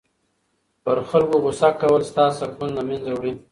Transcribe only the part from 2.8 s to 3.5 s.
منځه وړي.